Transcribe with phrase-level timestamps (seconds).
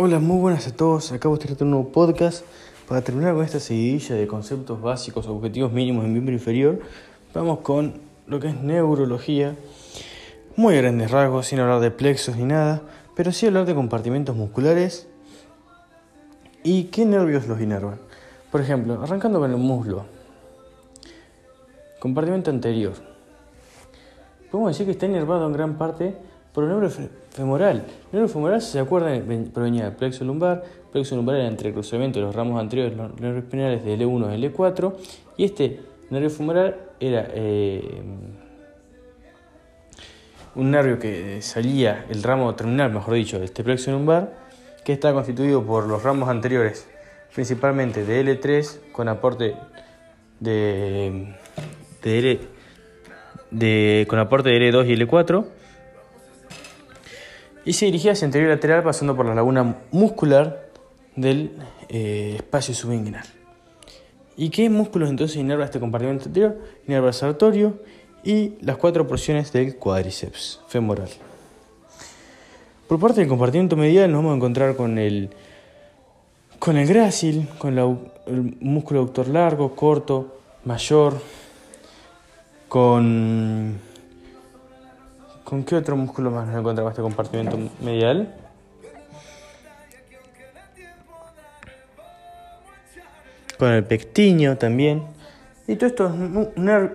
[0.00, 1.10] Hola, muy buenas a todos.
[1.10, 2.44] Acabo de traer un nuevo podcast.
[2.86, 6.78] Para terminar con esta seguidilla de conceptos básicos, objetivos mínimos en miembro inferior,
[7.34, 7.94] vamos con
[8.28, 9.56] lo que es neurología.
[10.54, 12.80] Muy grandes rasgos, sin hablar de plexos ni nada,
[13.16, 15.08] pero sí hablar de compartimentos musculares
[16.62, 17.98] y qué nervios los inervan.
[18.52, 20.04] Por ejemplo, arrancando con el muslo.
[21.98, 22.92] Compartimento anterior.
[24.52, 26.16] Podemos decir que está inervado en gran parte
[26.52, 26.90] por el nervio
[27.30, 27.84] femoral.
[28.12, 30.64] El nervio femoral, si se acuerdan, provenía del plexo lumbar.
[30.84, 33.84] El plexo lumbar era entre el cruzamiento de los ramos anteriores de los nervios espinales
[33.84, 34.94] de L1 a L4.
[35.36, 35.80] Y este
[36.10, 38.02] nervio femoral era eh,
[40.54, 44.32] un nervio que salía, el ramo terminal, mejor dicho, de este plexo lumbar,
[44.84, 46.88] que está constituido por los ramos anteriores,
[47.34, 49.54] principalmente de L3, con aporte
[50.40, 51.36] de,
[52.02, 52.40] de L,
[53.50, 55.57] de, con aporte de L2 y L4
[57.64, 60.68] y se dirigía hacia anterior lateral pasando por la laguna muscular
[61.16, 61.52] del
[61.88, 63.26] eh, espacio subinguinal.
[64.36, 66.58] ¿Y qué músculos entonces inerva este compartimento anterior?
[66.86, 67.78] Inerva el sartorio
[68.22, 71.08] y las cuatro porciones del cuádriceps femoral.
[72.86, 75.30] Por parte del compartimento medial nos vamos a encontrar con el,
[76.58, 81.20] con el grácil, con el músculo autor largo, corto, mayor,
[82.68, 83.78] con
[85.48, 88.34] ¿Con qué otro músculo más nos encontramos este compartimento medial?
[93.58, 95.04] Con el pectiño también.
[95.66, 96.12] Y todos estos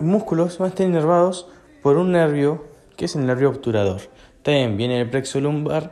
[0.02, 1.48] músculos van a estar inervados
[1.82, 2.64] por un nervio
[2.96, 4.02] que es el nervio obturador.
[4.44, 5.92] También viene el plexo lumbar,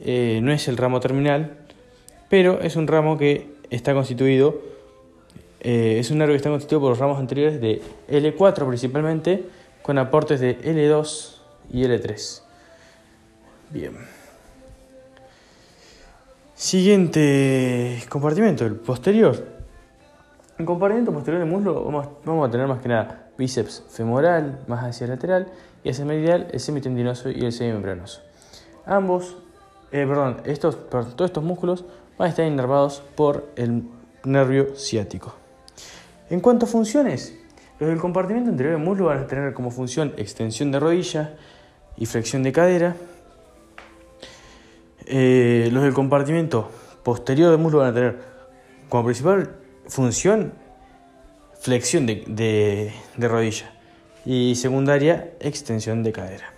[0.00, 1.56] eh, no es el ramo terminal,
[2.28, 4.60] pero es un ramo que está constituido,
[5.60, 7.80] eh, es un nervio que está constituido por los ramos anteriores de
[8.10, 9.46] L4 principalmente,
[9.80, 11.35] con aportes de L2
[11.70, 12.42] y L3.
[13.70, 13.96] Bien.
[16.54, 19.56] Siguiente compartimento, el posterior.
[20.58, 21.84] En compartimento posterior del muslo
[22.24, 25.48] vamos, a tener más que nada bíceps femoral, más hacia el lateral,
[25.84, 28.22] y hacia el medial el semitendinoso y el semimembranoso.
[28.86, 29.36] Ambos,
[29.92, 31.84] eh, perdón, estos, todos estos músculos
[32.16, 33.82] van a estar inervados por el
[34.24, 35.34] nervio ciático.
[36.30, 37.38] En cuanto a funciones,
[37.78, 41.34] los del compartimento anterior del muslo van a tener como función extensión de rodilla,
[41.96, 42.96] y flexión de cadera.
[45.06, 46.70] Eh, los del compartimento
[47.02, 48.18] posterior del muslo van a tener
[48.88, 50.52] como principal función
[51.60, 53.72] flexión de, rodilla
[54.24, 56.52] y secundaria extensión de cadera.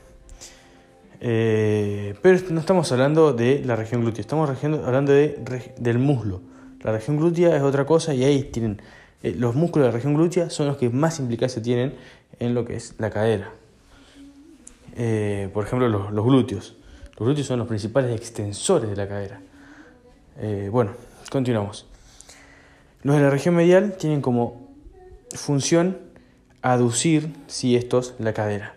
[1.21, 6.41] Eh, pero no estamos hablando de la región glútea, estamos hablando de, del muslo.
[6.83, 8.81] La región glútea es otra cosa y ahí tienen
[9.23, 11.95] eh, los músculos de la región glútea son los que más implicación tienen
[12.39, 13.51] en lo que es la cadera.
[15.01, 16.77] Eh, por ejemplo, los, glúteos.
[17.17, 19.41] Los glúteos son los principales extensores de la cadera.
[20.39, 20.91] Eh, bueno,
[21.31, 21.87] continuamos.
[23.05, 24.69] Los de la región medial tienen como
[25.37, 25.99] función
[26.63, 28.75] aducir, si estos, la cadera.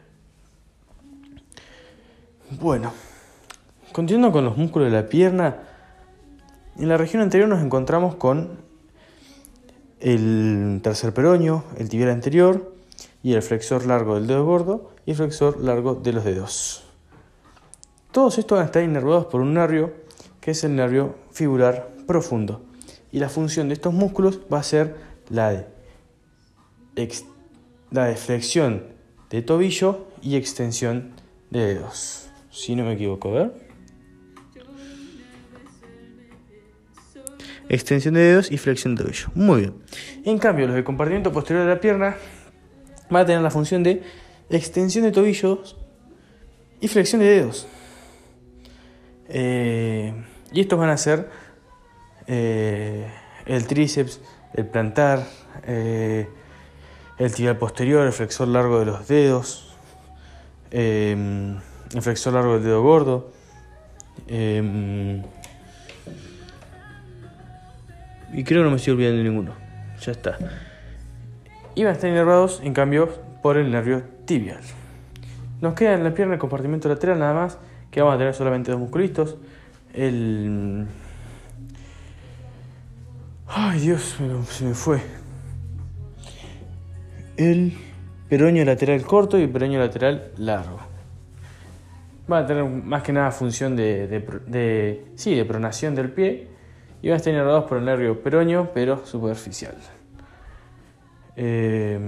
[2.52, 2.94] Bueno,
[3.92, 5.56] continuando con los músculos de la pierna,
[6.78, 8.60] en la región anterior nos encontramos con
[10.00, 12.71] el tercer peroño, el tibial anterior
[13.24, 16.84] y el flexor largo del dedo gordo y flexor largo de los dedos.
[18.12, 19.94] Todos estos van a estar inervados por un nervio
[20.42, 22.62] que es el nervio fibular profundo.
[23.12, 24.96] Y la función de estos músculos va a ser
[25.30, 25.66] la de,
[27.92, 28.84] la de flexión
[29.30, 31.14] de tobillo y extensión
[31.52, 32.30] de dedos.
[32.50, 33.54] Si no me equivoco, ver.
[37.70, 39.28] Extensión de dedos y flexión de tobillo.
[39.36, 39.74] Muy bien.
[40.26, 42.18] En cambio, los de compartimiento posterior de la pierna
[43.12, 44.02] van a tener la función de
[44.50, 45.76] extensión de tobillos
[46.80, 47.68] y flexión de dedos.
[49.30, 50.14] Eh,
[50.52, 51.30] y estos van a ser
[52.28, 53.08] eh,
[53.46, 54.20] el tríceps,
[54.54, 55.26] el plantar,
[55.66, 56.28] eh,
[57.18, 59.74] el tibial posterior, el flexor largo de los dedos,
[60.72, 61.62] el
[62.02, 63.32] flexor largo del dedo gordo.
[64.28, 65.22] y
[68.44, 69.54] creo que no me estoy olvidando de ninguno.
[70.02, 70.38] Ya está.
[71.76, 73.10] Y van a estar inervados, en cambio,
[73.42, 74.62] por el nervio tibial.
[75.62, 77.58] Nos queda en la pierna el compartimento lateral nada más,
[77.92, 79.38] que vamos a tener solamente dos musculitos.
[79.94, 80.88] El...
[83.48, 84.18] Ay Dios,
[84.50, 85.02] se me fue.
[87.38, 87.74] El
[88.30, 90.80] peroño lateral corto y el peroño lateral largo.
[92.28, 96.48] Van a tener más que nada función de, de, sí, de pronación del pie
[97.02, 99.76] y van a estar inervados por el nervio peroño, pero superficial.
[101.44, 102.00] Eh,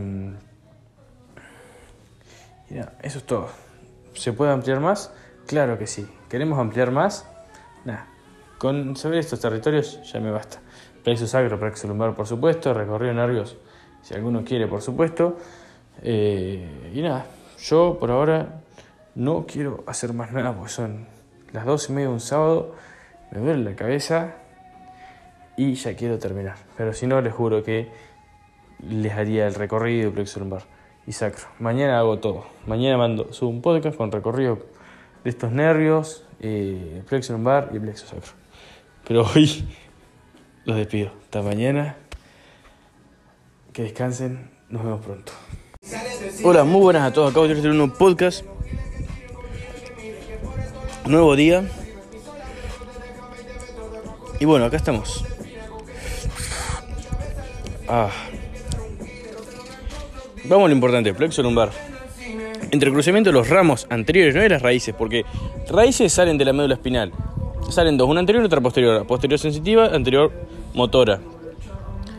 [3.01, 3.49] eso es todo.
[4.13, 5.11] ¿Se puede ampliar más?
[5.47, 6.07] Claro que sí.
[6.29, 7.27] ¿Queremos ampliar más?
[7.83, 8.07] Nada.
[8.59, 10.59] con saber estos territorios ya me basta.
[11.03, 13.57] Plexo sacro, plexo lumbar, por supuesto, recorrido nervios,
[14.03, 15.37] si alguno quiere, por supuesto.
[16.01, 17.25] Eh, y nada,
[17.59, 18.61] yo por ahora
[19.15, 21.07] no quiero hacer más nada porque son
[21.51, 22.75] las dos y media de un sábado,
[23.31, 24.35] me duele la cabeza
[25.57, 26.55] y ya quiero terminar.
[26.77, 27.91] Pero si no, les juro que
[28.89, 30.63] les haría el recorrido plexo lumbar
[31.05, 31.45] y sacro.
[31.59, 32.45] Mañana hago todo.
[32.65, 34.59] Mañana mando, subo un podcast con recorrido
[35.23, 38.31] de estos nervios, eh, plexo lumbar y plexo sacro.
[39.07, 39.67] Pero hoy
[40.65, 41.11] los despido.
[41.23, 41.97] Hasta mañana.
[43.71, 44.51] Que descansen.
[44.69, 45.33] Nos vemos pronto.
[46.43, 47.31] Hola, muy buenas a todos.
[47.31, 48.45] Acabo de tener un nuevo podcast.
[51.05, 51.63] Nuevo día.
[54.39, 55.25] Y bueno, acá estamos.
[57.87, 58.09] Ah.
[60.45, 61.71] Vamos a lo importante, plexo lumbar.
[62.71, 65.23] Entre el cruzamiento de los ramos anteriores, no de las raíces, porque
[65.69, 67.13] raíces salen de la médula espinal.
[67.69, 69.07] Salen dos, una anterior y otra posterior.
[69.07, 70.31] Posterior sensitiva, anterior
[70.73, 71.21] motora.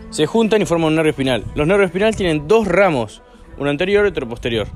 [0.08, 1.44] Se juntan y forman un nervio espinal.
[1.54, 3.20] Los nervios espinales tienen dos ramos,
[3.58, 4.68] uno anterior y otro posterior.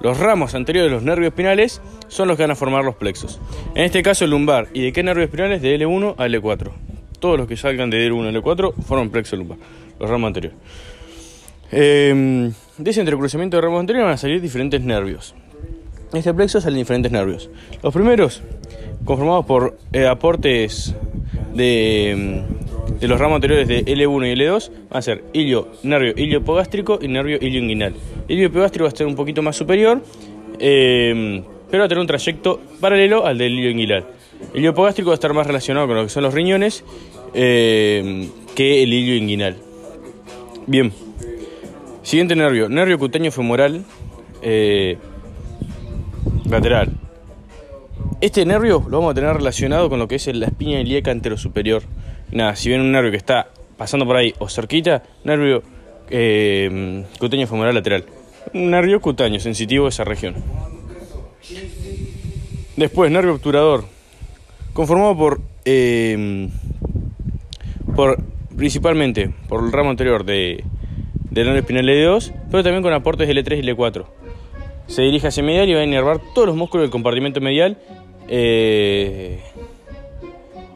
[0.00, 3.40] Los ramos anteriores de los nervios espinales son los que van a formar los plexos.
[3.76, 4.66] En este caso el lumbar.
[4.74, 5.62] ¿Y de qué nervios espinales?
[5.62, 6.72] De L1 a L4.
[7.20, 9.58] Todos los que salgan de L1 a L4 forman plexo lumbar,
[10.00, 10.58] los ramos anteriores.
[11.70, 15.34] Eh, de ese entrecruzamiento de ramos anteriores van a salir diferentes nervios.
[16.12, 17.50] En este plexo salen diferentes nervios.
[17.82, 18.42] Los primeros,
[19.04, 20.94] conformados por eh, aportes
[21.54, 22.44] de,
[22.94, 26.98] mm, de, los ramos anteriores de L1 y L2, van a ser ilio, nervio iliopogástrico
[27.00, 27.94] y nervio ilioinguinal.
[28.28, 30.02] El ilio pogástrico va a ser un poquito más superior,
[30.58, 34.06] eh, pero va a tener un trayecto paralelo al del ilio inguinal.
[34.52, 36.84] El ilio pogástrico va a estar más relacionado con lo que son los riñones
[37.34, 39.56] eh, que el ilio inguinal.
[40.66, 41.05] Bien.
[42.06, 43.84] Siguiente nervio, nervio cutáneo femoral
[44.40, 44.96] eh,
[46.48, 46.92] lateral.
[48.20, 51.82] Este nervio lo vamos a tener relacionado con lo que es la espina ilíaca anterosuperior.
[52.30, 55.64] Nada, si ven un nervio que está pasando por ahí o cerquita, nervio
[56.08, 58.04] eh, cutáneo femoral lateral.
[58.54, 60.36] Un nervio cutáneo, sensitivo de esa región.
[62.76, 63.84] Después, nervio obturador,
[64.74, 66.48] conformado por, eh,
[67.96, 68.22] por
[68.56, 70.62] principalmente por el ramo anterior de
[71.40, 74.06] del nervio espinal L2, pero también con aportes de L3 y L4.
[74.86, 77.76] Se dirige hacia medial y va a inervar todos los músculos del compartimento medial.
[78.28, 79.40] Eh,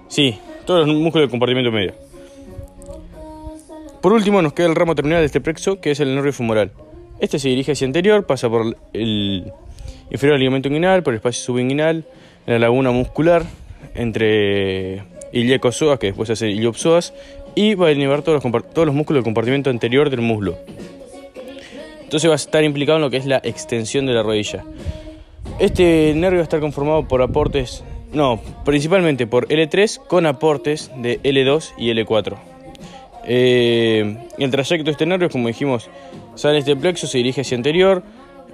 [0.09, 1.95] sí, todos los músculos del compartimento medial.
[4.03, 6.73] Por último nos queda el ramo terminal de este plexo, que es el nervio femoral.
[7.21, 9.53] Este se dirige hacia anterior, pasa por el
[10.11, 12.05] inferior al ligamento inguinal, por el espacio subinguinal,
[12.47, 13.45] la laguna muscular
[13.95, 17.15] entre ilíaco-psoas, que después hace iliopsoas,
[17.55, 20.57] y va a inhibar todos los, todos los músculos del compartimento anterior del muslo.
[22.03, 24.65] Entonces va a estar implicado en lo que es la extensión de la rodilla.
[25.59, 31.21] Este nervio va a estar conformado por aportes, no, principalmente por L3 con aportes de
[31.23, 32.37] L2 y L4.
[33.27, 35.91] Eh, el trayecto de este nervio, como dijimos,
[36.35, 38.03] sale este plexo, se dirige hacia anterior,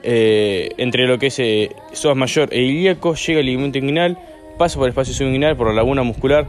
[0.03, 4.19] eh, entre lo que es eh, psoas mayor e ilíaco, llega al ligamento inguinal,
[4.59, 6.47] pasa por el espacio subinguinal, por la laguna muscular,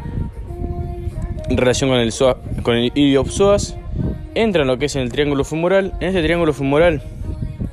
[1.49, 2.13] relación con el,
[2.63, 3.77] con el iliopsoas,
[4.35, 5.93] entra en lo que es el triángulo femoral.
[5.99, 7.01] En este triángulo femoral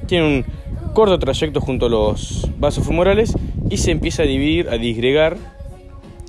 [0.07, 0.45] tiene un
[0.93, 3.35] corto trayecto junto a los vasos femorales
[3.69, 5.37] y se empieza a dividir, a disgregar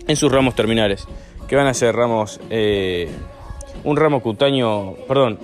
[0.07, 1.07] en sus ramos terminales,
[1.47, 3.09] que van a ser ramos, eh,
[3.83, 5.39] un ramo cutáneo, perdón,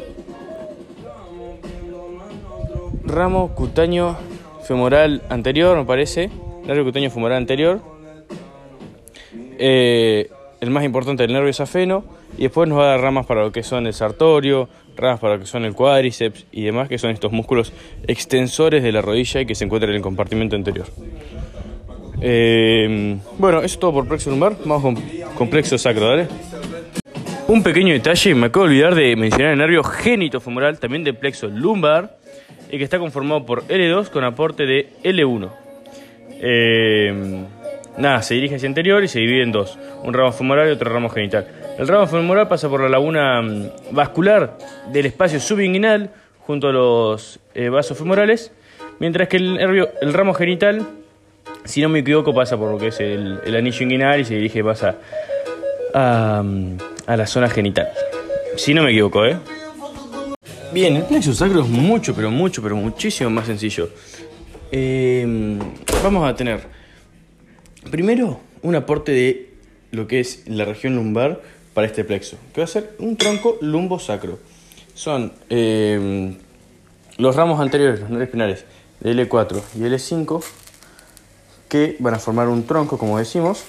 [3.05, 4.17] ramo cutáneo
[4.63, 6.29] femoral anterior, me parece,
[6.65, 7.81] nervio cutáneo femoral anterior.
[9.63, 10.29] Eh,
[10.61, 12.05] el más importante el nervio safeno,
[12.37, 15.33] y después nos va a dar ramas para lo que son el sartorio, ramas para
[15.33, 17.73] lo que son el cuádriceps y demás, que son estos músculos
[18.07, 20.85] extensores de la rodilla y que se encuentran en el compartimento anterior.
[22.21, 24.99] Eh, bueno, eso es todo por plexo lumbar, vamos
[25.35, 26.27] con, plexo sacro, ¿vale?
[27.47, 31.47] Un pequeño detalle, me acabo de olvidar de mencionar el nervio genitofemoral, también de plexo
[31.47, 32.17] lumbar,
[32.71, 35.49] y que está conformado por L2 con aporte de L1.
[36.43, 37.45] Eh,
[37.97, 40.91] Nada, se dirige hacia anterior y se divide en dos, un ramo femoral y otro
[40.91, 41.47] ramo genital.
[41.77, 44.57] El ramo femoral pasa por la laguna mm, vascular
[44.91, 48.51] del espacio subinguinal junto a los eh, vasos femorales,
[48.99, 50.87] mientras que el, nervio, el ramo genital,
[51.65, 54.63] si no me equivoco, pasa por lo que es el, anillo inguinal y se dirige
[54.63, 54.95] pasa
[55.93, 57.89] a, mm, a la zona genital.
[58.55, 59.37] Si no me equivoco, ¿eh?
[60.73, 63.89] Bien, el plexo sacro es mucho, pero mucho, pero muchísimo más sencillo.
[64.71, 65.57] Eh,
[66.01, 66.61] vamos a tener
[67.91, 69.53] Primero, un aporte de
[69.91, 71.41] lo que es la región lumbar
[71.73, 74.39] para este plexo, que va a ser un tronco lumbosacro.
[74.93, 76.37] Son eh,
[77.17, 78.65] los ramos anteriores, los nervios espinales,
[79.01, 80.41] de L4 y L5,
[81.67, 83.63] que van a formar un tronco, como decimos,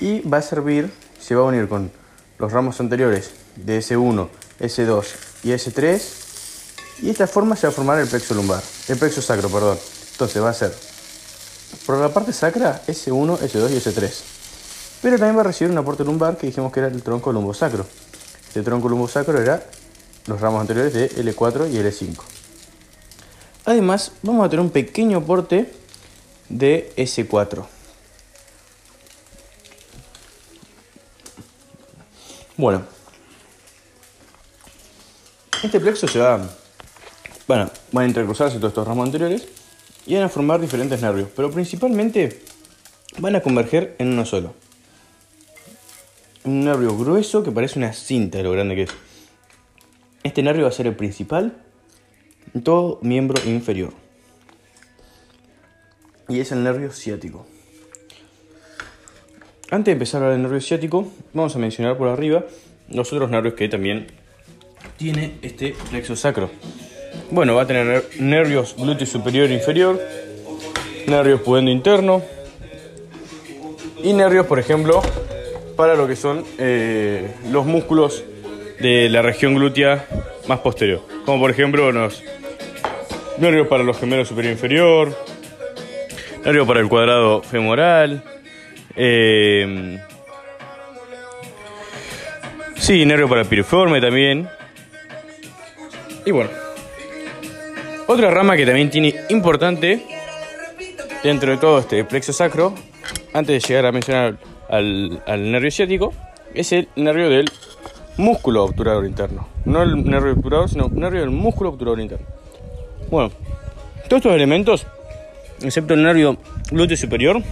[0.00, 1.90] y va a servir, se va a unir con
[2.38, 4.28] los ramos anteriores de S1,
[4.60, 5.06] S2
[5.44, 6.26] y S3
[7.00, 9.78] y de esta forma se va a formar el plexo lumbar, el plexo sacro, perdón.
[10.12, 10.72] Entonces va a ser
[11.86, 14.22] por la parte sacra S1, S2 y S3.
[15.02, 17.86] Pero también va a recibir un aporte lumbar que dijimos que era el tronco lumbosacro.
[18.54, 19.64] El tronco lumbosacro era
[20.26, 22.16] los ramos anteriores de L4 y L5.
[23.66, 25.72] Además, vamos a tener un pequeño aporte
[26.48, 27.64] de S4.
[32.56, 32.82] Bueno,
[35.62, 36.40] este plexo se va,
[37.46, 39.46] bueno, van a intercruzarse todos estos ramos anteriores
[40.06, 42.40] y van a formar diferentes nervios, pero principalmente
[43.18, 44.54] van a converger en uno solo.
[46.44, 48.90] Un nervio grueso que parece una cinta de lo grande que es.
[50.22, 51.56] Este nervio va a ser el principal
[52.54, 53.92] en todo miembro inferior.
[56.28, 57.46] Y es el nervio ciático.
[59.70, 62.44] Antes de empezar a hablar del nervio ciático, vamos a mencionar por arriba
[62.88, 64.06] los otros nervios que también
[64.96, 66.50] tiene este plexo sacro.
[67.30, 70.00] Bueno, va a tener nervios glúteo superior e inferior,
[71.06, 72.22] nervios pudendo interno
[74.02, 75.02] y nervios, por ejemplo,
[75.74, 78.22] para lo que son eh, los músculos
[78.78, 80.06] de la región glútea
[80.46, 81.02] más posterior.
[81.24, 82.22] Como por ejemplo los
[83.38, 85.18] nervios para los gemelos superior e inferior,
[86.44, 88.22] nervios para el cuadrado femoral,
[88.94, 89.98] eh,
[92.76, 94.48] sí, nervio para el piriforme también.
[96.24, 96.50] Y bueno,
[98.06, 100.02] otra rama que también tiene importante
[101.22, 102.74] dentro de todo este plexo sacro,
[103.32, 104.36] antes de llegar a mencionar
[104.68, 106.12] al, nervio ciático,
[106.54, 107.50] es el nervio del
[108.16, 109.48] músculo obturador interno.
[109.64, 112.26] No el nervio obturador, sino el nervio del músculo obturador interno.
[113.10, 113.30] Bueno,
[114.08, 114.86] todos estos elementos,
[115.62, 116.36] excepto el nervio
[116.70, 117.42] glúteo superior,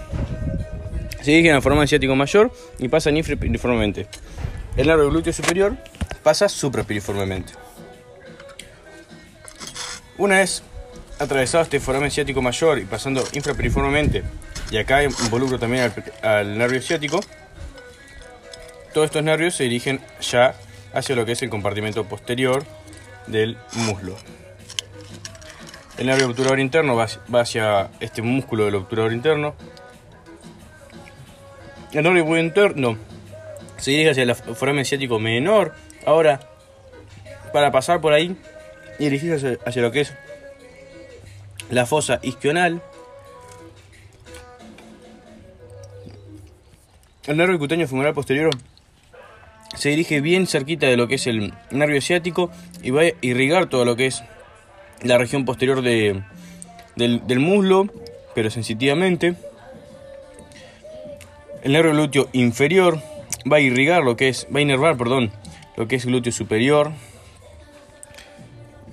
[1.21, 4.07] se dirigen a forma ciático mayor y pasan infrapiriformemente.
[4.77, 5.77] El nervio glúteo superior
[6.23, 7.64] pasa suprapiriformemente.
[10.17, 10.63] Una vez
[11.19, 14.23] atravesado este foramen ciático mayor y pasando infrapiriformemente,
[14.71, 17.21] y acá involucro también al, al, nervio ciático,
[18.93, 20.55] todos estos nervios se dirigen ya
[20.93, 22.65] hacia lo que es el compartimento posterior
[23.27, 24.17] del muslo.
[25.99, 29.55] El nervio obturador interno va hacia este músculo del obturador interno,
[31.95, 32.99] el nervio interno
[33.77, 35.75] se dirige hacia el foramen ciático menor.
[36.05, 36.41] Ahora,
[37.53, 38.37] para pasar por ahí
[38.99, 40.15] y dirigirse hacia, lo que es
[41.71, 42.83] la fosa isquional,
[47.27, 48.51] el nervio cutáneo femoral posterior
[49.75, 52.51] se dirige bien cerquita de lo que es el nervio ciático
[52.83, 54.23] y va a irrigar todo lo que es
[55.03, 56.23] la región posterior de,
[56.97, 57.89] del, del muslo,
[58.35, 59.35] pero sensitivamente.
[61.63, 63.01] El nervio glúteo inferior
[63.51, 65.33] va a irrigar lo que es, va a inervar, perdón,
[65.77, 66.93] lo que es glúteo superior,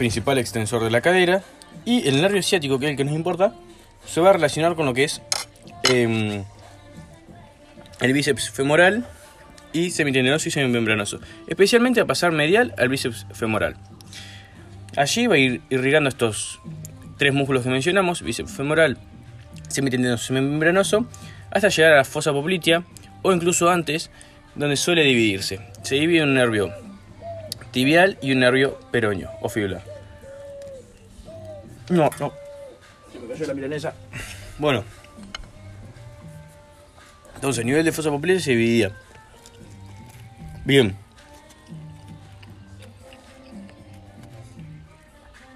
[0.02, 1.44] principal extensor de la cadera,
[1.86, 3.54] y el nervio ciático, que es el que nos importa,
[4.04, 5.22] se va a relacionar con lo que es
[5.84, 6.44] eh,
[8.00, 9.06] el bíceps femoral
[9.74, 13.76] y semitendinoso y semimembranoso, especialmente a pasar medial al bíceps femoral.
[14.98, 16.60] Allí va a ir irrigando estos
[17.20, 18.98] tres músculos que mencionamos, bíceps femoral,
[19.68, 21.06] semitendinoso y semimembranoso,
[21.52, 22.84] hasta llegar a la fosa poplitea
[23.22, 24.10] o incluso antes,
[24.56, 25.60] donde suele dividirse.
[25.84, 26.74] Se divide un nervio
[27.72, 29.84] tibial y un nervio peroño o fibular.
[31.90, 32.32] No, no.
[33.12, 33.94] Se me cayó la milanesa.
[34.58, 34.84] Bueno.
[37.36, 38.92] Entonces, nivel de fosa poplitea se dividía.
[40.64, 40.96] Bien.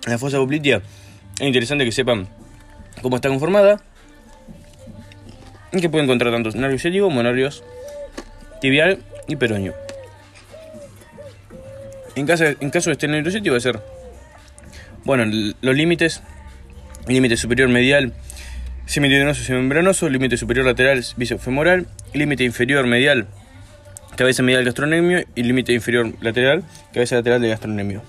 [0.07, 0.81] La fosa poplitea
[1.39, 2.27] es interesante que sepan
[3.01, 3.81] cómo está conformada
[5.81, 7.63] que puede encontrar tanto nervios ciático como nervios
[8.61, 9.73] tibial y peroño.
[12.15, 13.79] En caso, en caso de este nervio ciático va a ser,
[15.03, 15.25] bueno,
[15.61, 16.21] los límites,
[17.07, 18.13] límite superior medial,
[18.85, 23.27] semitendinoso y semembranoso, límite superior lateral bíceps femoral, límite inferior medial,
[24.15, 28.01] cabeza medial gastronemio y límite inferior lateral, cabeza lateral de gastronemio.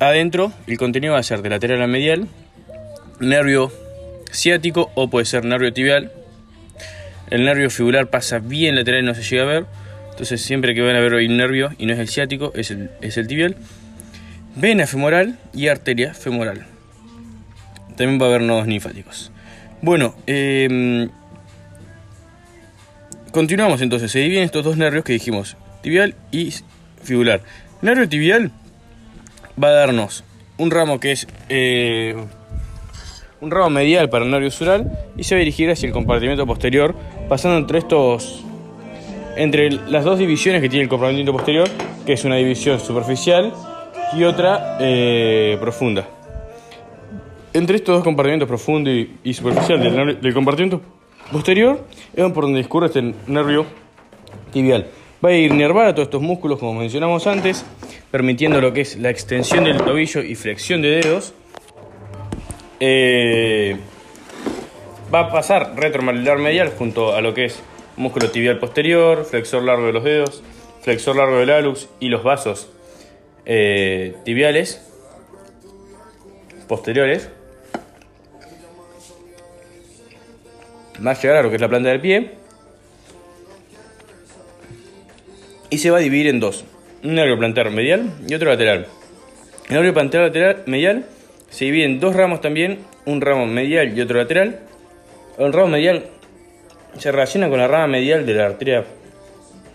[0.00, 2.28] Adentro, el contenido va a ser de lateral a medial,
[3.20, 3.72] nervio
[4.32, 6.12] ciático o puede ser nervio tibial.
[7.30, 9.66] El nervio fibular pasa bien lateral y no se llega a ver.
[10.18, 12.90] Entonces siempre que van a ver hoy nervio y no es el ciático, es el,
[13.00, 13.54] es el tibial.
[14.56, 16.66] Vena femoral y arteria femoral.
[17.96, 19.30] También va a haber nodos linfáticos.
[19.80, 21.08] Bueno, eh,
[23.30, 24.10] continuamos entonces.
[24.10, 26.52] Se dividen estos dos nervios que dijimos, tibial y
[27.00, 27.42] fibular.
[27.80, 28.50] nervio tibial
[29.62, 30.24] va a darnos
[30.56, 32.16] un ramo que es eh,
[33.40, 36.44] un ramo medial para el nervio sural y se va a dirigir hacia el compartimento
[36.44, 36.96] posterior,
[37.28, 38.44] pasando entre estos,
[39.38, 41.68] entre las dos divisiones que tiene el compartimento posterior,
[42.04, 43.54] que es una división superficial
[44.16, 46.06] y otra eh, profunda.
[47.52, 50.80] Entre estos dos compartimentos, profundo y, superficial del, del,
[51.32, 53.64] posterior, es por donde discurre este nervio
[54.52, 54.86] tibial.
[55.24, 57.64] Va a inervar a todos estos músculos, como mencionamos antes,
[58.10, 61.34] permitiendo lo que es la extensión del tobillo y flexión de dedos.
[62.80, 63.76] Eh,
[65.12, 67.62] va a pasar retromalular medial junto a lo que es
[67.98, 70.42] músculo tibial posterior, flexor largo de los dedos,
[70.82, 72.70] flexor largo del alux y los vasos
[73.44, 74.80] eh, tibiales
[76.68, 77.28] posteriores.
[81.04, 82.32] A llegar a lo que es la planta del pie.
[85.70, 86.64] Y se va a dividir en dos.
[87.04, 88.86] Un nervio plantar medial y otro lateral.
[89.68, 91.06] El nervio plantar lateral medial
[91.50, 94.60] se divide en dos ramos también, un ramo medial y otro lateral.
[95.38, 96.04] El ramo medial
[96.96, 98.84] se relaciona con la rama medial de la arteria,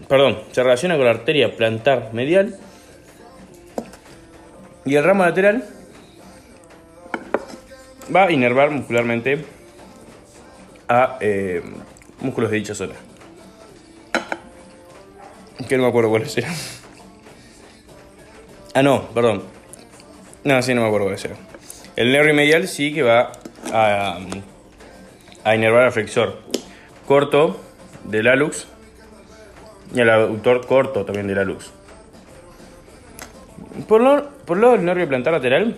[0.08, 2.58] perdón, se relaciona con la arteria plantar medial.
[4.86, 5.64] Y el ramo lateral
[8.14, 9.46] va a inervar muscularmente
[10.90, 11.64] a eh,
[12.20, 12.96] músculos de dicha zona.
[15.70, 16.54] Que no me acuerdo cuáles eran.
[18.74, 19.44] Ah, no, perdón.
[20.44, 21.38] No, sí, no me acuerdo cuáles eran.
[21.96, 23.32] El nervio medial sí que va
[23.72, 24.18] a,
[25.44, 26.53] a inervar al flexor
[27.08, 27.60] corto
[28.06, 28.68] del alux
[29.94, 31.72] y el aductor corto también del alux.
[33.88, 35.78] Por lo, por lo del nervio plantar lateral,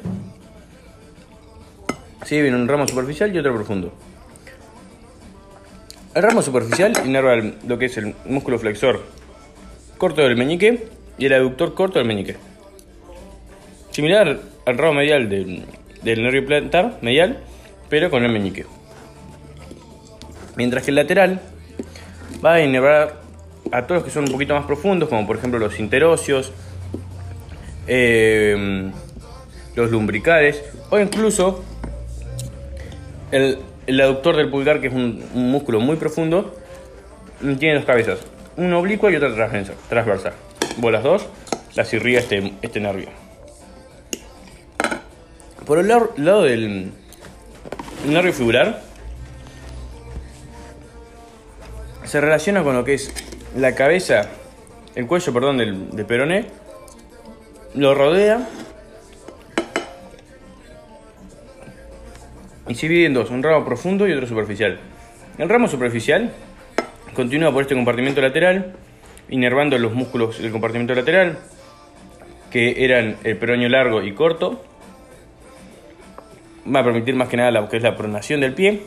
[2.24, 3.94] sí, viene un ramo superficial y otro profundo.
[6.13, 7.36] El ramo superficial inerva
[7.67, 9.01] lo que es el músculo flexor
[9.98, 12.36] corto del meñique y el aductor corto del meñique.
[13.91, 15.65] Similar al ramo medial del,
[16.03, 17.39] del nervio plantar medial,
[17.89, 18.65] pero con el meñique.
[20.55, 21.41] Mientras que el lateral
[22.43, 23.21] va a inervar
[23.71, 26.51] a todos los que son un poquito más profundos, como por ejemplo los interocios,
[27.88, 28.91] eh,
[29.75, 31.63] los lumbricales o incluso
[33.31, 33.59] el,
[34.01, 36.55] aductor del pulgar, que es un, músculo muy profundo,
[37.59, 38.20] tiene dos cabezas,
[38.55, 39.33] una oblicua y otra
[39.89, 40.33] transversal.
[40.77, 41.27] Bolas dos,
[41.75, 43.09] las irriga este, este nervio.
[45.65, 46.91] Por el lado, lado del
[48.07, 48.84] nervio fibular,
[52.15, 53.13] se relaciona con lo que es
[53.57, 54.29] la cabeza,
[54.95, 56.45] el cuello, perdón, del, del peroné,
[57.73, 58.47] lo rodea
[62.69, 64.79] y se divide en dos, un ramo profundo y otro superficial.
[65.37, 66.31] El ramo superficial
[67.13, 68.77] continúa por este compartimento lateral,
[69.27, 71.37] inervando los músculos del compartimento lateral,
[72.49, 74.63] que eran el peroño largo y corto.
[76.73, 78.83] Va a permitir más que nada lo que es la pronación del pie.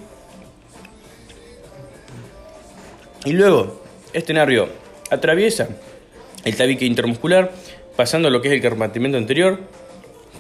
[3.25, 4.69] Y luego, este nervio
[5.11, 5.69] atraviesa
[6.45, 7.53] el tabique intermuscular,
[7.97, 9.61] pasando lo que es el compartimento anterior,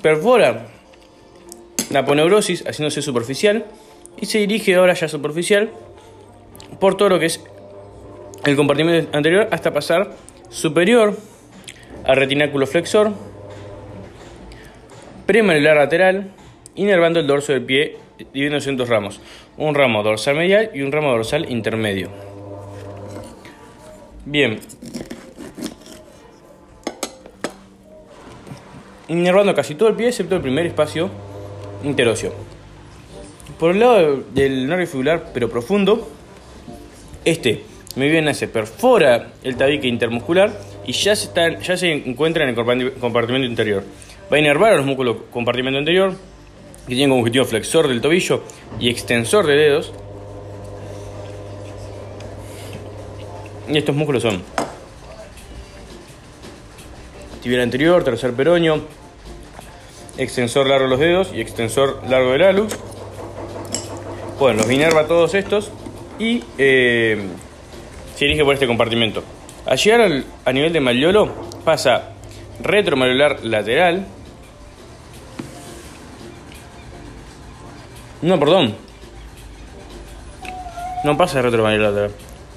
[0.03, 0.67] perfora
[1.91, 3.67] la poneurosis, haciéndose superficial,
[4.21, 5.71] y se dirige ahora ya superficial
[6.81, 7.43] por todo lo que es
[8.45, 10.11] el compartimento anterior hasta pasar
[10.51, 11.17] superior
[12.05, 13.12] al retináculo flexor,
[15.27, 16.31] premalular lateral,
[16.75, 17.97] inervando el dorso del pie,
[18.33, 19.21] dividiéndose en dos ramos,
[19.57, 22.28] un ramo dorsal medial y un ramo dorsal intermedio.
[24.31, 24.61] Bien.
[29.09, 31.09] Inervando casi todo el pie, excepto el primer espacio
[31.83, 32.35] interóseo.
[33.59, 36.11] Por el lado del nervio fibular, pero profundo,
[37.25, 37.62] este
[37.97, 40.53] muy bien se perfora el tabique intermuscular
[40.87, 43.83] y ya se, está, ya se encuentra en el compartimento interior.
[44.31, 46.12] Va a inervar a los músculos compartimento anterior,
[46.87, 48.43] que tienen como objetivo flexor del tobillo
[48.79, 49.95] y extensor de dedos,
[53.69, 54.43] Y estos músculos son
[57.43, 58.81] tibial anterior, tercer peroño,
[60.17, 62.77] extensor largo de los dedos y extensor largo del alux.
[64.39, 65.71] Bueno, los inerva todos estos
[66.19, 67.21] y eh,
[68.17, 69.23] se dirige por este compartimento.
[69.67, 71.31] Al llegar a nivel de malleolo
[71.65, 72.11] pasa
[72.63, 74.07] retromalleolar lateral.
[78.23, 78.75] No, perdón.
[81.05, 82.11] No pasa retromalleolar lateral.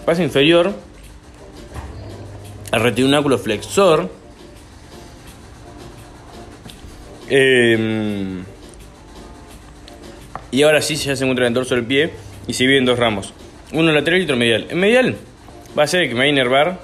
[0.05, 0.73] Pasa inferior
[2.71, 4.09] el retináculo flexor.
[7.29, 8.43] Em,
[10.51, 12.11] y ahora sí se encuentra en el dorso del pie
[12.47, 13.33] y se divide en dos ramos.
[13.73, 14.67] Uno lateral y otro medial.
[14.69, 15.15] El medial
[15.77, 16.79] va a ser que me va a inervar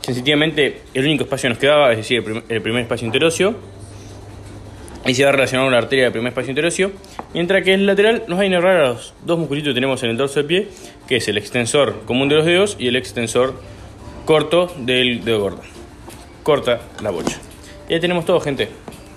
[0.00, 3.56] sensitivamente el único espacio que nos quedaba, es decir, el primer, espacio interóseo.
[5.06, 6.92] Y se va a relacionar la arteria del primer espacio interóseo.
[7.34, 10.10] Mientras que el lateral nos va a inervar a los dos musculitos que tenemos en
[10.10, 10.68] el dorso del pie,
[11.08, 13.54] que es el extensor común de los dedos y el extensor
[14.24, 15.62] corto del dedo gordo.
[16.42, 17.38] Corta la bocha.
[17.88, 18.68] Ya tenemos todo, gente.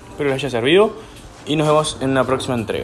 [0.10, 0.96] Espero les haya servido
[1.46, 2.72] y nos vemos en la próxima entrega.